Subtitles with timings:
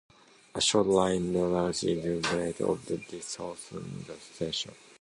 [0.55, 4.73] A short line to Largs Jetty branched off just south of the station.